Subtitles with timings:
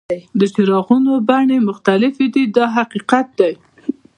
[0.39, 3.53] د څراغونو بڼې مختلفې دي دا حقیقت دی.